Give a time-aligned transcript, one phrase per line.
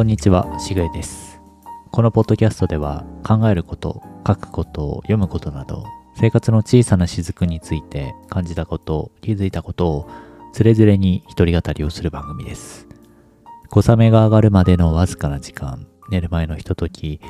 [0.00, 1.42] こんにちは、しぐえです。
[1.90, 5.84] このポッドキャストでは考えること、書くこと、読むことなど、
[6.14, 10.10] 生活の小さな雫について感じたこと、気づいたことを
[10.54, 12.88] つれづれに一人語りをする番組です。
[13.68, 17.20] 小雨が上がるまでのわずかな時間、寝る前のひととき、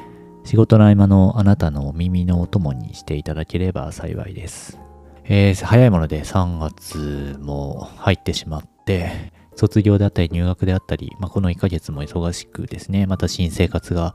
[0.45, 4.79] 仕事の合間のあなたの耳のお供にしていただければ幸いです。
[5.25, 14.15] えー早いもので3月も入ってしまって、卒業であったり入学であったり、まあ、この1ヶ月も忙しくですね、また新生活が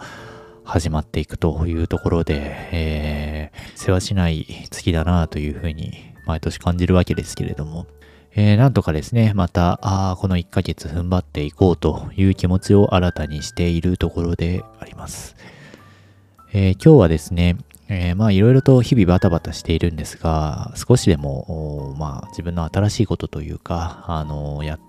[0.63, 5.93] 始まっていくというところで、えー、世話しない月だなというふうに
[6.25, 7.85] 毎年感じるわけですけれども、
[8.33, 15.35] えーなんとかですね、また、あーこの1ヶ月踏ん張っていこうという気持ちを新たにしているところであります。
[16.53, 24.79] えー今日はですね、えーまあいろいろと日々バタバタしているんですが、少しでも、おまあ自分の新しいことというか、あのや、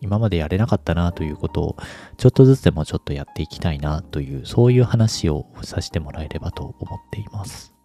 [0.00, 1.76] 今までやれなかったなということを、
[2.16, 7.77] ちょっとずつでもちょっとやっていきたいなという、そういう話をさせてもらえればと思っています。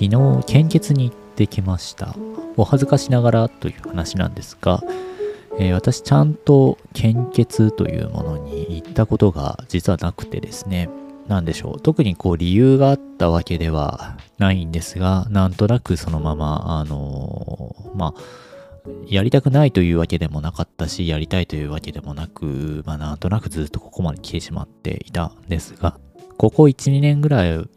[0.00, 2.16] 昨日献血に行ってきました。
[2.56, 4.82] お恥ずかしながらという話なんですが、
[5.58, 10.88] えー私ちゃんと献血というものに行ったことが実はなくてですね。
[11.28, 11.80] なんでしょう。
[11.82, 18.20] 特にこう理由があったわけではないんですがなんとなくそのままあのーまあ
[19.06, 25.98] やりたくないというわけでもなかったし、やりたいというわけでもなく、まあなんとなくずっとここまで来てしまっていたんですが、
[26.38, 27.68] ここ1、2年ぐらい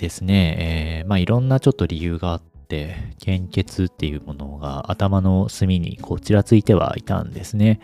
[0.00, 7.80] ですね、えーまあいろんなちょっと理由があって、献血っていうものが頭の隅にこうちらついてはいたんですね。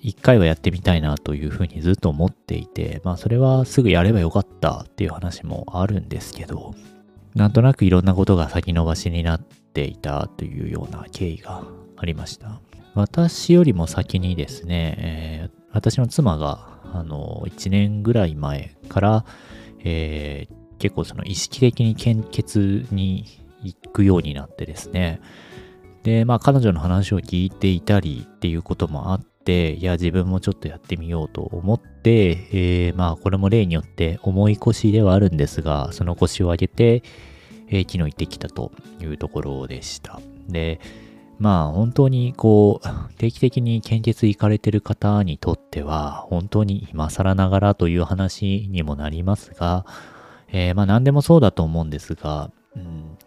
[0.00, 6.74] 一回はやってみたいなというふうにずっと思っていて、まあそれはすぐやればよかったっていう話もあるんですけど、
[7.34, 11.64] なんとなくいろんなことが先延ばしになっていたというような経緯が
[11.96, 12.60] ありました。
[12.94, 19.24] 私よりも先にですね、えー私の妻が、あの、1年ぐらい前から、
[19.82, 23.24] えー結構その意識的に献血に
[23.62, 25.20] 行くようになってですね、
[26.02, 37.04] で、まあ彼女の話を聞いていたりっていうこともあって、いや、自分もちょっとやってみようと思って、えーまあこれも例によって重い腰ではあるんですが、その腰を上げて、
[37.68, 40.20] えー昨日行ってきたというところでした。
[40.48, 40.80] で、
[41.38, 49.86] まあ本当にこう定期的に献血行かれてる方にとっては本当に今更ながらという話にもなりますが、
[50.52, 53.18] えーまあ何でもそうだと思うんですが、うん、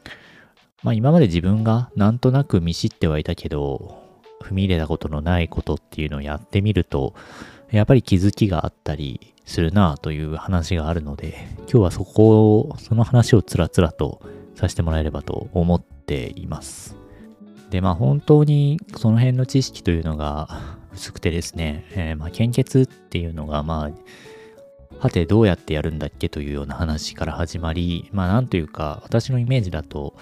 [0.83, 4.01] まあ今まで自分がなんとなく見知ってはいたけど
[4.41, 7.15] 踏み入れたことのないことっていうのをやってみると
[7.71, 14.21] やっぱり気づきがあったりするなという話があるので今日はそこをその話をつらつらと
[14.55, 16.95] させてもらえればと思っています。
[17.69, 23.91] で、まあ本当にその辺の知識というのが薄くてですね、えーまあ献血っていうのがまあ、
[24.99, 30.15] はてどうやってやるんだっけというような話から始まり、まあなんというか私のイメージだと、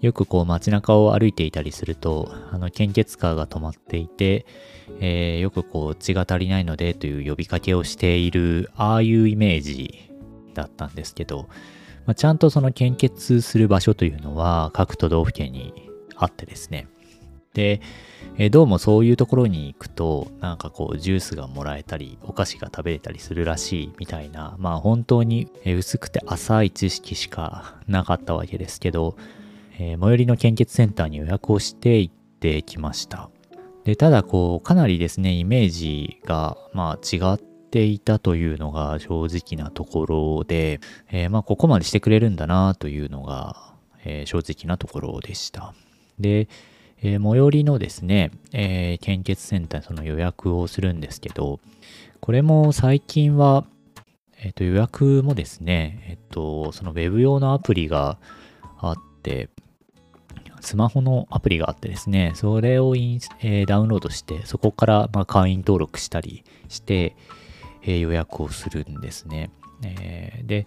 [0.00, 4.46] よくこう街中を歩いていたりすると、あの献血カーが止まっていて、
[5.00, 10.10] えーよくこう血が足りないのでという呼びかけをしている、ああいうイメージ
[10.54, 11.48] だったんですけど、
[12.06, 16.88] まあ、ちゃんとその献血する場所というのは各都道府県にあってですね。
[17.56, 17.80] で、
[18.36, 29.16] えどうもそういうところに行くと、なんかこうジュースがもらえたり、お菓子が食べれたりするらしいみたいな、まあ本当に薄くて浅い知識しかなかったわけですけど、
[29.78, 33.30] えー最寄りの献血センターに予約をして行ってきました。
[33.84, 40.80] で、ただこう、かなりですね、イメージが、まあ違っていたというのが正直なところで、
[41.10, 43.72] えーまあここまでしてくれるんだなというのが、
[44.04, 45.72] えー正直なところでした。
[46.18, 46.48] で、
[47.02, 51.60] えー最寄りのですね、えー献血センターその予約をするんですけど、
[52.20, 53.64] これも最近は、
[54.38, 58.18] えっ、と予約もですね、えっ、と、そのウェブ用のアプリが
[58.78, 59.48] あって、
[60.60, 67.14] スマホのアプリがあってですね、それをイン、えーダウンロードして、そこからまあ会員登録したりして、
[67.82, 69.50] えー予約をするんですね。
[69.82, 70.66] えーで、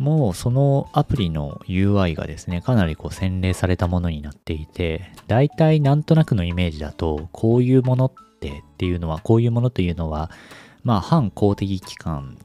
[0.00, 10.30] もうそのアプリの UI がですね、かなりこう洗練されたものになっていて、大体なんとなくのイメージだと、こういうものってっていうのは、こういうものというのは、
[10.84, 12.38] まあ反公的機関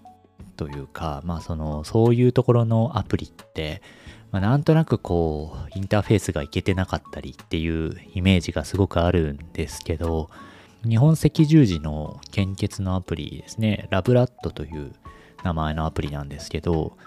[0.57, 3.81] というか、まあその、そういうところのアプリって、
[4.33, 10.29] まあ、なんとなくこう、インターフェースがいけてなかったりっていうイメージがすごくあるんですけど、
[10.85, 14.91] 日本赤十字の献血のアプリですね、ラブラットという
[15.45, 16.97] 名前のアプリなんですけど、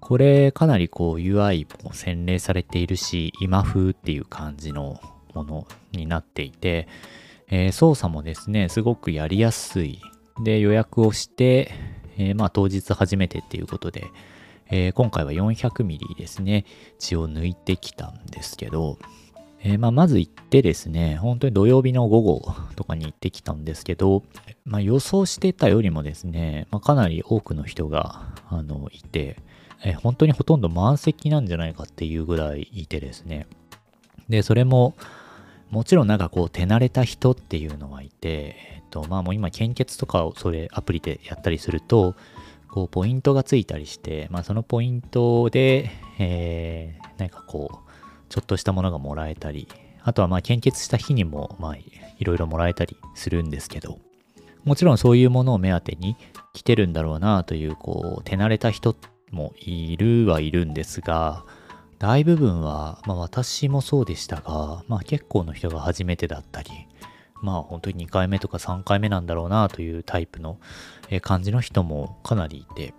[0.00, 5.00] これかなりこう UI も洗練されているし、今風っていう感じの
[5.34, 6.88] ものになっていて、
[7.48, 10.00] えー、操作もですね、すごくやりやすい。
[10.42, 11.72] で、予約をして、
[12.18, 14.06] えー、まあ当日初めてっていうことで、
[14.68, 16.64] えー、今回は400ミリですね、
[16.98, 18.98] 血を抜いてきたんですけど、
[19.68, 24.22] え、まあ、まず行ってですね、本当に土曜日の午後とかに行ってきたんですけど、
[24.64, 29.38] まあ、予想してたよりもですね、まあ、かなり多くの人があのいて、
[29.84, 33.46] え、本当にほとんど満席なんじゃないかっていうぐらいいてですね。
[34.28, 34.94] で、それも、
[35.70, 42.14] もちろんなんかこう手慣れた人っていうのはいて、えっ、と、まあもう今献血とかをそれアプリでやったりすると、
[42.76, 47.90] こう、ポイントがついたりして、まあ、そのポイントで、えー、なんかこう、
[48.28, 49.66] ちょっとしたものがもらえたり、
[50.02, 51.84] あとはまあ、献血した日にも、まあ、い
[52.20, 53.98] ろいろもらえたりするんですけど、
[54.64, 56.16] もちろんそういうものを目当てに
[56.52, 61.44] 来てるんだろうなという、こう、手慣れた人ってもいるはいるんですが、
[61.98, 66.70] 大部分は、まあ私もそうでしたが、まあ結構の人が初めてだったり、
[67.42, 70.58] まあ本当に2回目とか3回目なんだろうなというタイプの
[71.22, 72.94] 感じの人もかなりいて。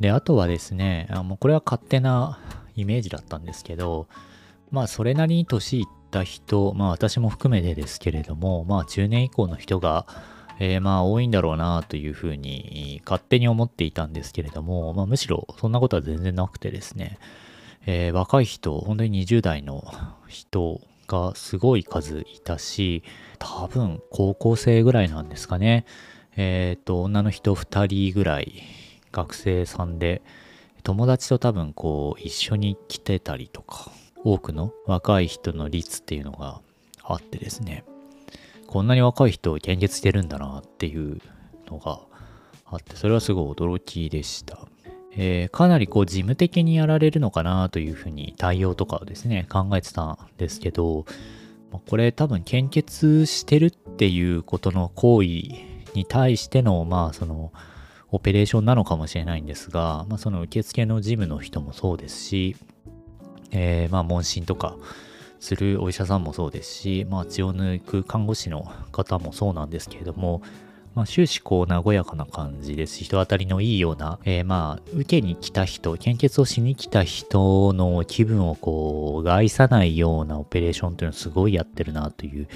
[0.00, 2.38] で、あとはですね、もうこれは勝手な
[2.76, 4.06] イメージだったんですけど、
[4.70, 10.06] まあそれなりに年いった人、まあ私も含めてですけれども、まあ10年以降の人が、
[10.58, 17.18] えー、まあ多いんだろうなというふうに勝手に思っていたんですけれども、まあむしろそんなことは全然なくてですね、
[17.86, 19.84] えー、若い人、本当に20代の
[20.26, 23.02] 人がすごい数いたし、
[23.38, 25.86] 多分高校生ぐらいなんですかね。
[26.36, 28.62] えっ、と、女の人2人ぐらい
[29.10, 30.22] 学生さんで、
[30.82, 33.90] 友達と多分こう一緒に来てたりとか、
[34.24, 36.60] 多くの若い人の率っていうのが
[37.02, 37.84] あってですね、
[38.68, 41.18] こんなに若い人を献血してるんだなっていう
[41.66, 42.00] のが
[42.66, 44.68] あって、それはすごい驚きでした。
[45.16, 51.06] えー、かなりこう事務的にやられるのかなというふうに対応とかをですね、考えてたんですけど、
[51.88, 55.26] これ多分献血してるっていうことの行為
[55.94, 57.52] に対しての、まあその、
[58.10, 62.56] オペレーションなのかもしれないんですが、まあその受付の事務の人もそうですし、
[63.50, 64.76] えー、まあ問診とか
[65.40, 70.42] するお医者さんもそうですし、まあ血を抜く看護師の方もそうなんですけれども、
[70.94, 82.48] まあ、終始こう和やかな感じです人当たりのいいような、えー、まあ受けに来た人献血をしに来た人の気分をこう害さないようなオペレーションというのをすごいやってるなという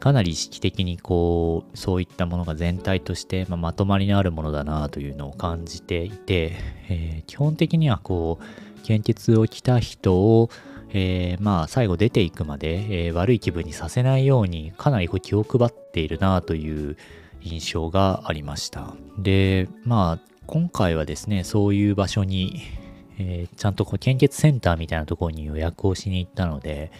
[0.00, 6.56] かなり意識的にこうそういったものが全体として、まあ、まとまりのあるものだなというのを感じていて、
[6.88, 10.50] えー、基本的にはこう献血を来た人を
[10.90, 16.96] えー、まあ最後出ていくまで、えー、悪い気分にさせないようにかなりこう気を配っているなという、
[17.42, 18.94] 印象がありました。
[19.18, 22.62] で、まあ、今回はですね、そういう場所に、
[23.18, 26.90] えー、ちゃんとこう献血センターみたいなところに予約をしに行ったので、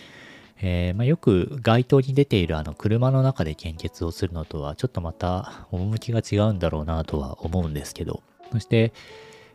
[0.60, 8.92] えー、まあ、よく街頭に出ているあの車の中で献血をするのとはちょっとまた趣が違うんだろうなとは思うんですけど、そして、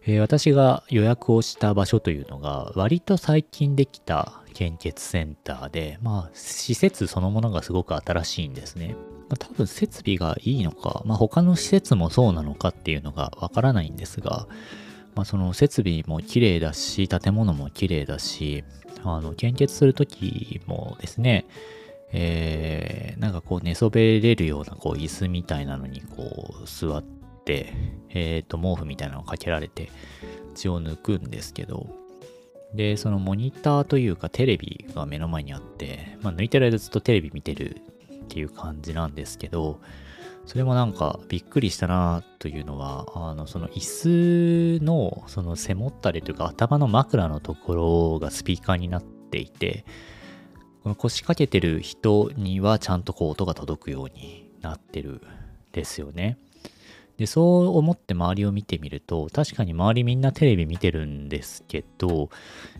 [0.05, 8.95] えー、私が予約をした場所というのが割と最近できた献血センターで、まあ施設そのものがすごく新しいんですね。
[9.29, 14.47] まあ、多分設備がいいのか、まあ、他の施設もそうなのかっていうのがわからないんですが、
[15.15, 18.63] まあ、その設備も綺麗だし、建物も綺麗だし、
[19.03, 21.45] あの、献血するときもですね、
[22.11, 27.12] えー、なんかこう寝そべれるようなこう椅子みたいなのにこう座って、
[27.45, 29.89] え、ー、と、毛布みたいなのをかけられて
[30.55, 31.87] 血を抜くんですけど、
[32.73, 37.81] で、そのモニターというかテレビが目の前にあって、まあ、抜いてる間ずっとテレビ見てる
[38.11, 39.79] っていう感じなんですけど、
[40.45, 49.85] それもなんかびっくりしたなというのは、あの、その椅子のその背もったれというか頭の枕のところがスピーカーになっていて、
[50.83, 55.21] この腰掛けてる人にはちゃんとこう音が届くようになってる
[55.71, 56.37] ですよね。
[57.17, 62.29] で、そう思って周りを見てみると、確かに周りみんなテレビ見てるんですけど、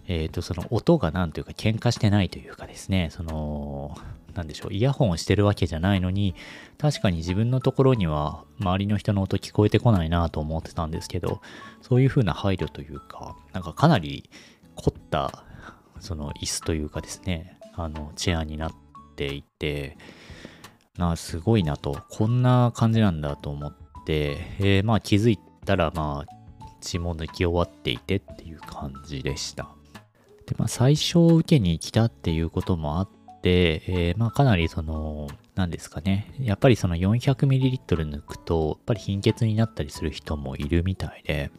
[0.07, 3.95] えっ、ー、と、その音がなんというか喧嘩してないというかですね、その、
[4.33, 6.33] なんでしょう、イヤホンをしてるわけじゃないのに、
[6.79, 11.41] 確かに自分のところには周りの人の音聞こえてこないなと思ってたんですけど、
[11.81, 14.29] そういう風な配慮というか、なんかかなり
[14.75, 15.43] 凝った、
[15.99, 18.71] その椅子というかですね、あの、チェアになっ
[19.15, 19.97] ていて、
[20.97, 29.69] なすごいなと、こんな感じなんだと思って、えー、まあ気づいたら、まあ、血も抜き終わっていてっていう感じでした。
[30.45, 33.09] で、まあ、最初受けに来たっていうこともあっ
[33.41, 36.33] て、えー、まあ、かなりその、何ですかね。
[36.39, 41.51] やっぱりその 400ml 抜くと、やっぱり貧血になったりする人もいるみたいで、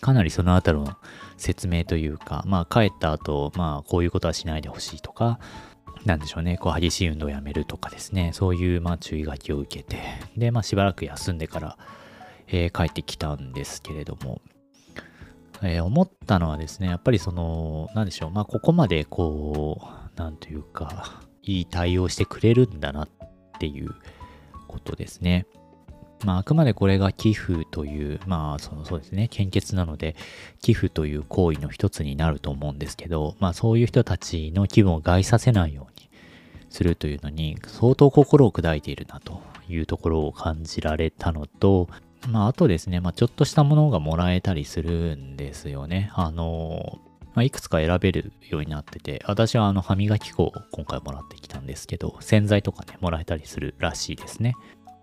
[0.00, 0.96] かなりそのあたりの
[1.36, 5.38] 説明というか、まあ帰った後、まあこういうことはしないでほしいとか、
[6.04, 9.98] なんでしょうね、こう激しい運動をやめるとかですね、そういうまあ注意書きを受けて、
[10.36, 11.78] で、まあしばらく休んでから、
[12.48, 14.40] えー、帰ってきたんですけれども、
[15.62, 19.80] えー、思ったのはですね、やっぱりその、なんでしょう、まあここまでこ
[20.16, 23.08] う、なんというか、いい対応してくれるんだなっ
[23.58, 23.94] ていう
[24.66, 25.46] ことですね。
[26.24, 30.16] まあ、あくまでこれが寄付という、まあ、そのそうですね、献血なので、
[30.60, 35.91] 寄付という行為の一つになると思うんですけど、まあ、そういう人たちの気分を害させないよう
[36.72, 41.88] するというのに、相当心を砕いているなというところを感じられたのと、
[42.28, 46.10] まあ、あとですね、まあ、ちょっとしたものがもらえたりするんですよね。
[46.14, 46.98] あの、
[47.34, 54.54] まあ、いくつか選べるようになってて、私はあの歯磨き粉を今回もらってきたんですけど、洗剤とかね、もらえたりするらしいですね。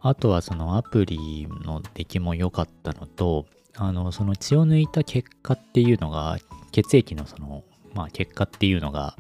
[0.02, 3.46] あとはそのアプリの出来も良かったのと、
[3.76, 6.38] あの、その血を抜いた結果っていうのが、
[6.72, 9.18] 血液のその、まあ結果っていうのが、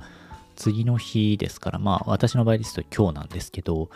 [0.60, 3.89] 次の日ですから、まあ私の場合ですと今日なんですけど、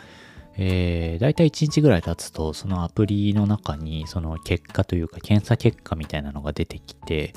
[0.56, 7.34] えー、大体1日ぐらい経つと、そのアプリの中に、その結果というか、検査結果みたいなのが出てきて、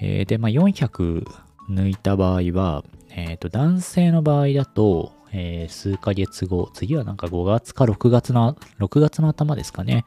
[0.00, 1.26] えー、で、まあ400
[1.68, 10.04] 抜いた場合は、えっ、ー、と、男性の場合だと、えー、数ヶ月後、次はなんか5月か6月の、6月の頭ですかね、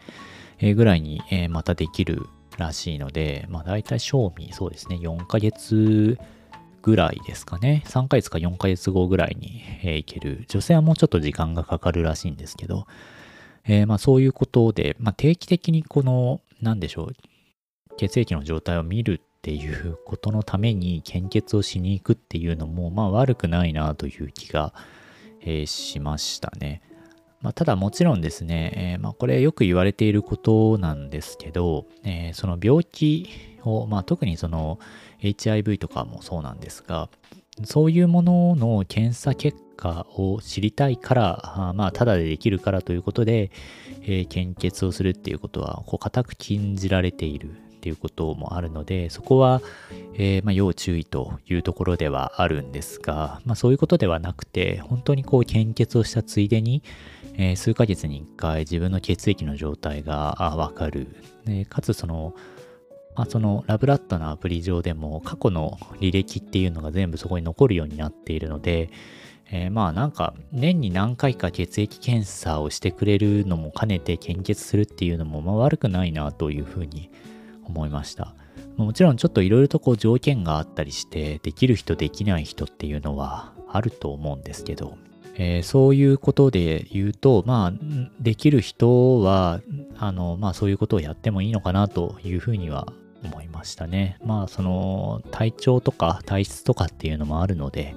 [0.60, 2.28] えー、ぐらいに、えー、またできる
[2.58, 6.18] らしいので、まあ大体賞味そうですね、4ヶ月
[6.82, 7.84] ぐらいですかね。
[7.88, 10.46] 3ヶ月か4ヶ月後ぐらいに、えー、いける。
[10.48, 12.88] 女性はもうちょっと時間がかかるらしいんですけど、
[13.68, 17.16] えー、まあそういうことで、まあ定期的にこの、なんでしょう、
[17.98, 24.74] 血液の状態を見るっていうことのために献血をしに行くっていうのも、まあ悪くないなという気が、
[25.42, 26.82] えー、しましたね。
[27.42, 33.30] まあ、ただもちろんですね、えー、まあ、これよく言われていることなんですけど、えー、その病気
[33.64, 34.80] を、まあ、特にその
[35.22, 37.10] HIV とかもそうなんですが、
[37.64, 43.52] そういうものの検査結果を知りたいから、まあ、ただでできるからということで、
[44.02, 49.62] えー、献血をするっていうことは、こう、固く禁じられているっていうこともあるので、そこは、
[50.16, 56.84] えー、まあ、要注意というところではあるんですが、まあ、そういうことではなくて、本当にこう献血をしたついでに、
[57.56, 61.16] 数ヶ月に1回自分の血液の状態がわかる。
[61.70, 62.34] かつその、
[63.18, 68.92] まあ、そのラブラットのアプリ上でも過去の履歴っていうのが全部そこに残るようになっているので、
[69.50, 77.10] えー、まあなんか年に何回か血液検査をしてくれるのも兼ねて献血するっていうのもまあ悪くないなというふうに
[77.66, 78.36] 思いました。
[78.76, 84.96] もちろんちょっといろいろとこう条件があったりして、できる人できない人っていうのはあると思うんですけど、
[85.34, 87.74] えー、そういうことで言うと、まあ、
[88.20, 89.62] できる人は、
[89.98, 92.94] あの、まあそういうことをやってもいいのかなというふうには
[93.24, 94.18] 思いましたね。
[94.24, 97.96] まあその体調とか体質とかっていうのもあるので、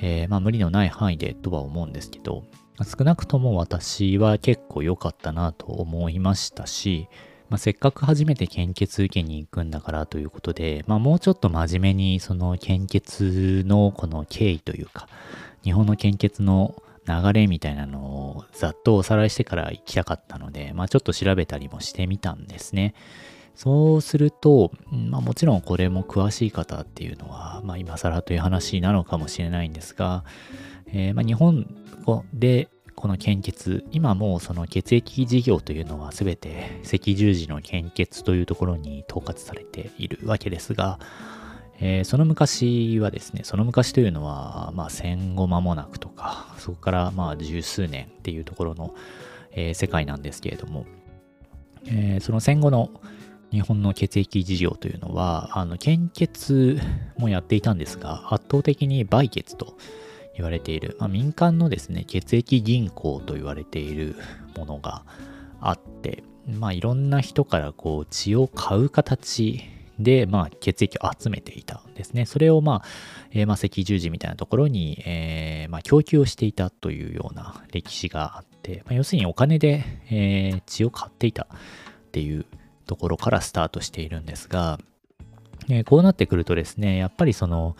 [0.00, 2.44] えー、まあ無理のない範囲でとは思うんですけど、
[2.84, 7.08] 少なくとも私は結構良かったなと思いましたし、
[7.48, 15.08] まあ、せっかく初めて献血受けに行くんだからということで、まあ、もうちょっと真面目にその献血のこの経緯というか、
[15.62, 22.94] 日本の献血の流れみたいなのをざっとおさらいしてから行きたかったので、まあ、ちょっと調べたりもしてみたんですね。
[23.56, 30.24] そうすると、まあ、もちろんこれも詳しい方っていうのは、まあ、今更という話なのかもしれないんですが、
[30.88, 31.66] えー、まあ日本
[32.34, 40.98] でこの献血、今もうその血液事業というのは全て赤十字の献血というところに統括されているわけですが、
[41.80, 48.94] えー、その昔はですね、その昔というのは、まあ戦後間もなくとか、そこからまあ十数年っていうところの、
[49.52, 50.86] えー、世界なんですけれども、
[51.86, 52.90] えー、その戦後の
[53.56, 56.78] 日本の血液事業というのは、あの、献血
[57.16, 59.78] もやっていたんですが、圧倒的に売血と
[60.34, 64.16] 言われている、まあ、民間のですね、血液銀行と言われている
[64.58, 65.04] ものが
[65.58, 69.64] あって、まあいろんな人からこう血を買う形
[69.98, 72.26] で、まあ、血液を集めていたんですね。
[72.26, 72.82] それを、まあ、
[73.30, 82.44] えー、まあ、赤十字みたいなところに、えー、まあ、供給をしていたというような歴史があって、まあ、要するにお金で、えー、血を買っていたっていう
[82.86, 84.78] ところからスタートしているんですが、
[85.68, 87.76] えー、こうなってくるとですね、やっぱりその、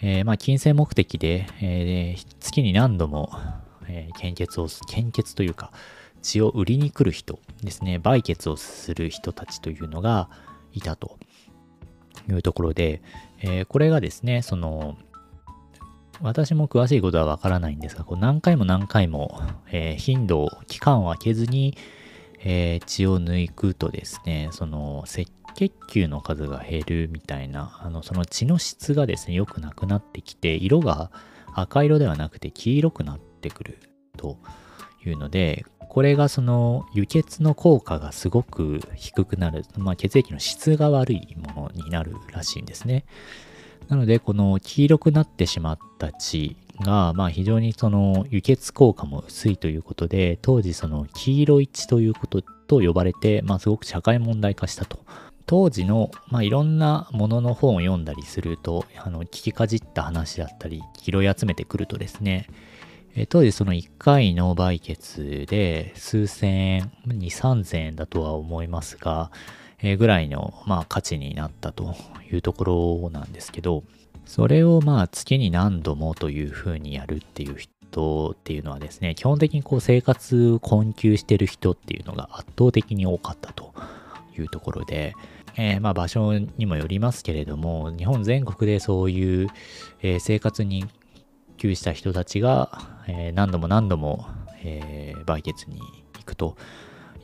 [0.00, 3.30] えー、まあ、金銭目的で、えー、月に何度も、
[3.88, 5.72] え、献血を、献血というか、
[6.22, 10.28] 血を売りに来る人ですね、売血をする人たちというのが
[10.72, 11.18] いたと。
[12.32, 13.02] いうところで、
[13.40, 14.96] え、これがですね、その、
[16.20, 19.40] 私も詳しいことはわからないんですが、こう何回も何回も、
[19.70, 21.76] え、頻度、期間を空けずに、
[22.40, 31.10] えー、血を抜くとですね、その赤血球の数が減るみたいな、あのその血の質がですね、良くなくなってきて、色が
[31.54, 33.78] 赤色ではなくて黄色くなってくる
[34.16, 34.38] と
[35.04, 43.04] いうので、これがその輸血の効果がすごく低くなる、まあ、血液の質が悪いものになるらしいんですね。
[43.88, 54.98] なので、この黄色くなってしまった血が、まあ非常にその輸血効果も薄いということで、当時その黄色い血ということと呼ばれて、まあすごく社会問題化したと。
[55.48, 62.48] 当時の、まあ、いろんなものの本を読んだりすると、あの聞きかじった話だったり、拾い集めてくるとですね、
[63.16, 69.30] え当時その1回の売血で数千円、2、3000円だとは思いますが、
[69.80, 71.94] えぐらいの、まあ、価値になったと
[72.30, 72.64] いうとこ
[73.02, 73.84] ろなんですけど、
[74.28, 83.72] それをまあ月に何度もというふうにやるっていう人っていうのはですね、基本的にこう生活困窮してる人っていうのが圧倒的に多かったと
[84.36, 85.14] いうところで、
[85.56, 89.48] えー、まあ場所にもよりますけれども、日本全国でそういう、
[90.02, 90.84] え、生活に
[91.56, 94.26] 窮した人たちが、え、何度も何度も、
[94.62, 95.80] えー、売血に
[96.18, 96.58] 行くと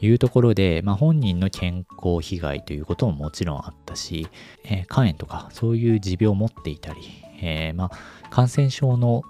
[0.04, 4.28] いうところで、まあ、本人の健康被害ということももちろんあったし、
[4.64, 7.00] えー、肝炎とかそういう持病を持っていたり、
[7.40, 9.22] えー、まあ、感染症の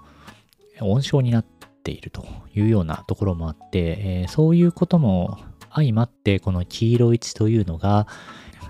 [0.81, 1.45] 温床になっ
[1.83, 5.39] ているというようなところもあって、えー、そういうことも
[5.73, 8.07] 相まってこの黄色い血というのが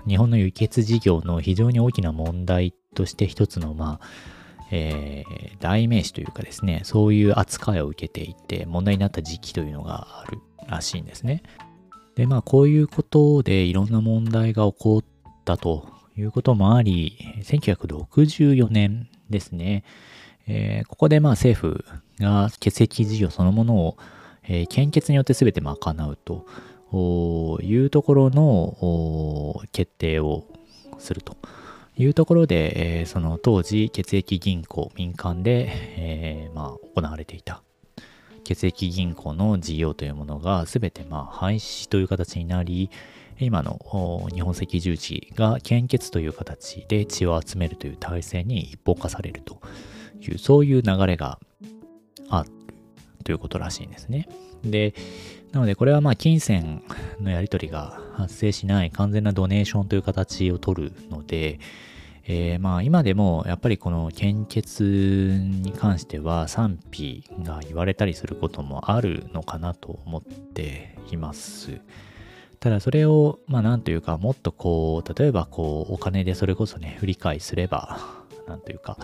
[0.06, 4.06] 日本の輸血事業の非常に大きな問題として一つのまあ
[4.70, 11.42] えー、代名詞というかですね、そういう扱いを受けていて、問題になった時期というのがあるらしいんですね。
[12.16, 15.04] で、まあ、こういうことでいろんな問題が起こっ
[15.44, 19.84] たということもあり、1964年ですね、
[20.48, 21.84] えー、ここでまあ政府
[22.18, 23.98] が血液事業そのものを、
[24.48, 25.76] えー、献血によって全て賄
[26.08, 30.44] うというところの決定を
[30.98, 31.36] すると。
[31.98, 37.62] いうところで、えー、その当時血液銀行民間で、えー、まあ、行われていた
[38.46, 42.90] 血液銀行の事業というものが全てま廃止という形になり
[43.40, 43.78] 今の
[44.32, 49.60] 日本赤十字が献血という形で血を集めるという体制に一方化されると
[50.20, 51.40] いうそういう流れが
[52.28, 52.50] ある
[53.24, 54.28] ということらしいんですね。
[54.64, 54.94] で、
[55.52, 56.84] なのでこれはまあ金銭
[57.20, 61.58] のやり取りが発生しない完全なドネーションという形を取るので、
[62.28, 71.80] えー、まあ今でもやっぱりこの献血に関しては賛否が言われたりすることもあるのかなと思っています。
[72.58, 78.00] ただそれを、まあなんというかもっとこう、例えばこうお金でそれこそね、振り返すれば、
[78.48, 78.98] なんというか、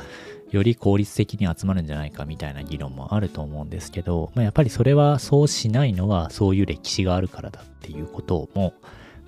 [0.51, 8.75] より効率的に集まるんじゃないかみたいな議論もあると思うんですけど、まあ、やっぱりそれはそうしないのはそういう歴史があるからだっていうことも、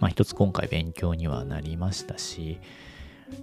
[0.01, 2.59] まあ一つ今回勉強にはなりましたし、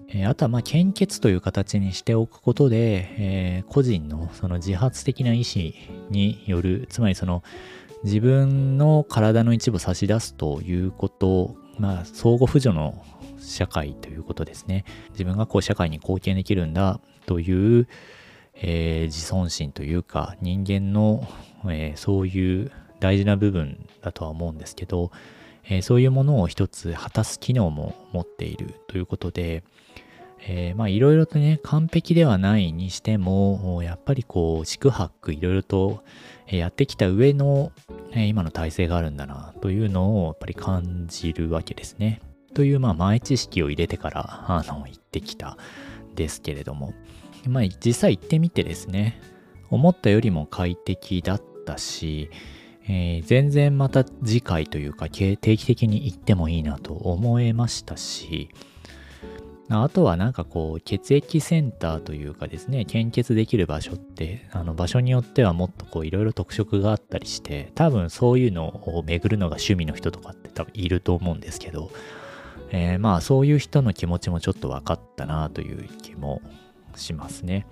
[0.09, 5.73] え、あとはまあ献血という形にしておくことで、えー、個人のその自発的な意思
[6.09, 7.43] による、つまりその
[8.03, 13.03] 自分の体の一部を差し出すということまあ相互扶助の
[13.39, 14.85] 社会ということですね。
[15.11, 17.87] 自分がこう社会に貢献できるんだという、
[18.55, 21.27] えー、自尊心というか人間の、
[21.65, 25.11] えー、そういう大事な部分だとは思うんですけど、
[25.65, 29.63] えー、そういうものを一つ果たす機能も持っているということで、
[30.47, 36.03] えー、まあいろいろとね、完璧ではないにしても、やっぱりこう、四苦八苦いろいろと
[36.47, 37.71] やってきた上の、
[38.13, 42.21] え、今の体制があるんだなというのをやっぱり感じるわけですね。
[42.53, 45.57] という、まあ前知識を入れてから、あの、言ってきた
[46.15, 46.93] ですけれども、
[47.47, 49.21] まあ実際行ってみてですね、
[49.69, 52.29] 思ったよりも快適だったし、
[52.87, 58.49] えー、全然また次回というか定期的に行ってもいいなと思えましたし、
[59.69, 71.89] あとはなんかこう血液センターというかですね、献血できる場所って、あの場所によってはもっとこういろいろ特色があったりして、多分そういうのを巡るのが趣味の人とかって多分いると思うんですけど、
[72.71, 76.41] えー、まあそういう人の気持ちもちょっと分かったなという気も
[76.95, 77.65] しますね。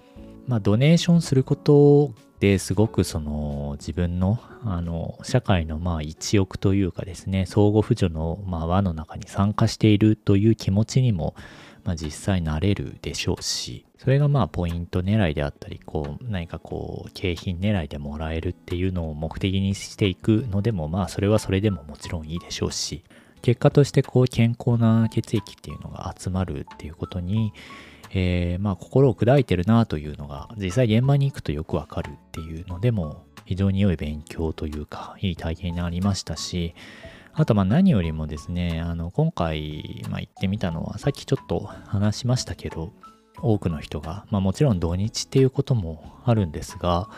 [0.47, 11.35] まあドネーションすることですごくその自分のあの社会のまあ一翼というかですね相互扶助のまあ輪の中に参加しているという気持ちにも
[11.83, 23.03] まあ実際なれるでしょうしそれがまあポイント狙いであったりこう何かこう景品狙いでもらえるっていうのを目的にしていくのでもまあそれはそれでももちろんいいでしょうし
[23.41, 27.53] 結果としてこう健康な血液っていうのが集まるっていうことに、
[28.11, 36.75] えー、まあ心を砕いてるなというのが実際現場に行くとよくわかるっていうのでも非常に良い勉強というかいい体験になりましたし
[37.33, 42.91] あとまあ何よりもですねあの今回、まあ、行ってみたのはさっきちょっと話しましたけど
[43.41, 47.09] 多くの人が、まあ、もちろん土日っていうこともあるんですが、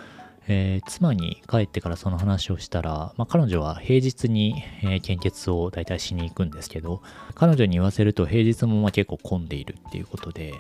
[0.53, 7.01] えー、妻に帰ってからその話をしたら、まあ、彼女は平日に、えー、献血を大体しに行くんですけど
[7.35, 10.53] 彼女に言わせると平日もま結構混んでいるっていうことで、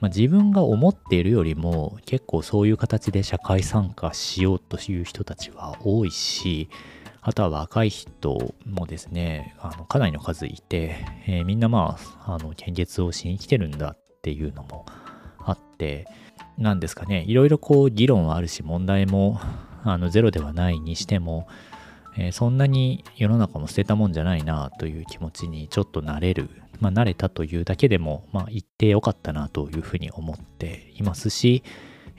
[0.00, 6.68] まあ、自分が思っているよりも結構そういう形で社会参加しようという人たちは多いし
[7.20, 10.96] あとは若い人もですねあのかなりの数いて、
[11.28, 11.96] えー、みんなま
[12.26, 14.84] ああの献血をしに来てるんだっていうのも
[15.38, 16.08] あって、
[16.58, 19.40] なんですかね、いろいろこう議論はあるし、問題も
[19.84, 21.46] あのゼロではないにしても、
[22.16, 31.62] えー、そんなに世の中も捨てたもんじゃないなという気持ちにちょっとなれる、まあ、慣れたというだけでも、まあ、言ってよかったなというふうに思っていますし、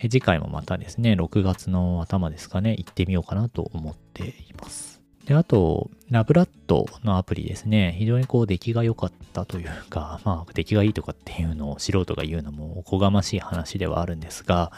[0.02, 4.99] 次回もまたですね、6月の頭ですかね、行ってみようかなと思っています。
[5.30, 7.96] で、あと、ラブラットのアプリですね。
[8.00, 14.72] 非常にこう出来が良かったというか、 まあ出来がいいとかっていうのを素人が言うのもおこがましい話ではあるんですが、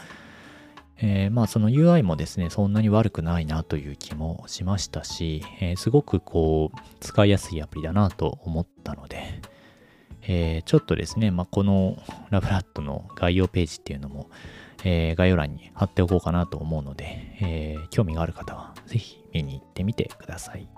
[0.98, 9.40] えー、まあその UI もですね、そんなに悪くないなという気もしましたし、えー、すごくこう使いやすいアプリだなと思ったので、
[10.20, 11.96] えー、ちょっとですね、まあ、この
[12.28, 14.28] ラブラットの概要ページっていうのも、
[14.84, 20.68] え、概要欄に貼っておこうかなと思うので、え、興味がある方はぜひ見に行ってみてください。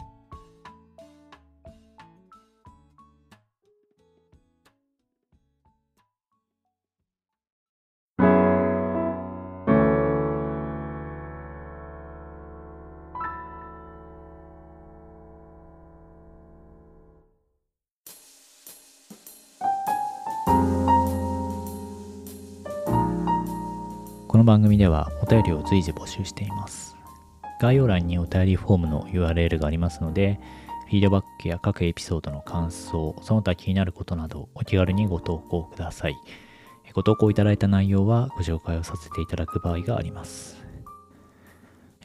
[24.29, 26.94] この番組ではお便りを随時募集しています。
[27.61, 30.41] 概要欄にお便りフォームの URL がありますので、
[30.87, 36.17] フィードバックや各エピソードの感想、その他気になることなどお気軽にご投稿ください。
[36.93, 40.63] ご投稿いただいた内容はご紹介をさせていただく場合があります。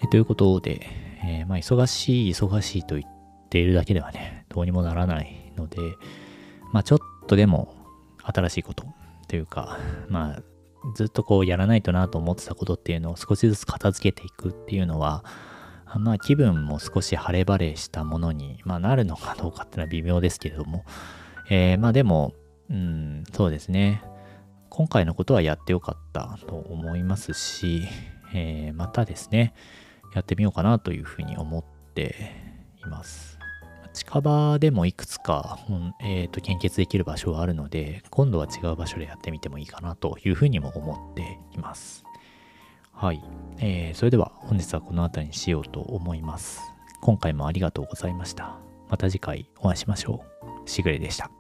[0.01, 0.88] えということで、
[1.23, 5.77] えー、まあ、忙しい、忙しいと言っているだけではね、どうにもならないので、
[6.71, 7.75] まあ、ちょっとでも
[8.23, 8.85] 新しいこと
[9.27, 10.41] というか、まあ、
[10.95, 15.23] ずっとこうやらないとなと思ってたことっていうのを少しずつ片付けていくっていうのは、
[15.97, 20.85] まあ気分も少し晴れ晴れしたものに、まあ、なるのかどうかっていうのは微妙ですけれども、
[21.49, 22.33] えー、まあでも、
[22.69, 24.03] うん、そうですね。
[24.69, 27.81] 今回のことはやってよかったと思いますし、
[28.33, 29.53] えー、またですね、
[30.13, 32.33] やってみようかなというふうに思って
[32.85, 33.28] います。
[33.99, 35.59] 近場でもいくつか、
[36.01, 42.05] えーと、献血できる場所はあるので、今度は違う場所でやってみてもいいかなというふうにも思っています。
[42.93, 43.21] はい。
[43.57, 46.62] えー、それでは本日はこの辺りにしようと思います。
[47.01, 48.57] 今回もありがとうございました。
[48.89, 50.23] また次回お会いしましょ
[50.65, 50.69] う。
[50.69, 51.38] しぐれでした。